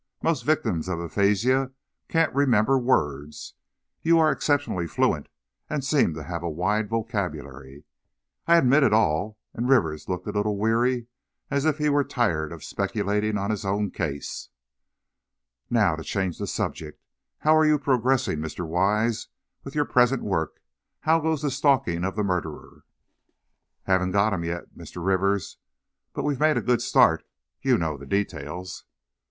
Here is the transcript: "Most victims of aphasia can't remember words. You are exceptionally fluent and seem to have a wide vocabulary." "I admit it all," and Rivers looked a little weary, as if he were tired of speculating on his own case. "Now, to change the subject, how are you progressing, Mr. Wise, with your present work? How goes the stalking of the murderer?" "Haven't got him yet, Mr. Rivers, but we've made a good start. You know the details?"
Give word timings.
"Most 0.23 0.45
victims 0.45 0.87
of 0.89 0.97
aphasia 0.99 1.71
can't 2.07 2.33
remember 2.33 2.79
words. 2.79 3.53
You 4.01 4.17
are 4.17 4.31
exceptionally 4.31 4.87
fluent 4.87 5.27
and 5.69 5.85
seem 5.85 6.15
to 6.15 6.23
have 6.23 6.41
a 6.41 6.49
wide 6.49 6.89
vocabulary." 6.89 7.83
"I 8.47 8.57
admit 8.57 8.81
it 8.81 8.93
all," 8.93 9.37
and 9.53 9.69
Rivers 9.69 10.09
looked 10.09 10.25
a 10.25 10.31
little 10.31 10.57
weary, 10.57 11.05
as 11.51 11.65
if 11.65 11.77
he 11.77 11.87
were 11.87 12.03
tired 12.03 12.51
of 12.51 12.63
speculating 12.63 13.37
on 13.37 13.51
his 13.51 13.63
own 13.63 13.91
case. 13.91 14.49
"Now, 15.69 15.95
to 15.95 16.03
change 16.03 16.39
the 16.39 16.47
subject, 16.47 16.99
how 17.37 17.55
are 17.55 17.63
you 17.67 17.77
progressing, 17.77 18.39
Mr. 18.39 18.65
Wise, 18.67 19.27
with 19.63 19.75
your 19.75 19.85
present 19.85 20.23
work? 20.23 20.63
How 21.01 21.19
goes 21.19 21.43
the 21.43 21.51
stalking 21.51 22.03
of 22.03 22.15
the 22.15 22.23
murderer?" 22.23 22.85
"Haven't 23.83 24.13
got 24.13 24.33
him 24.33 24.43
yet, 24.45 24.75
Mr. 24.75 25.05
Rivers, 25.05 25.59
but 26.13 26.23
we've 26.23 26.39
made 26.39 26.57
a 26.57 26.61
good 26.63 26.81
start. 26.81 27.23
You 27.61 27.77
know 27.77 27.97
the 27.97 28.07
details?" 28.07 28.85